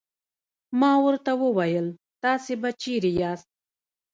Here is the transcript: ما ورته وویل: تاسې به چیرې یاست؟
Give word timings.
ما 0.79 0.91
ورته 1.05 1.31
وویل: 1.43 1.87
تاسې 2.23 2.53
به 2.61 2.69
چیرې 2.81 3.11
یاست؟ 3.21 3.49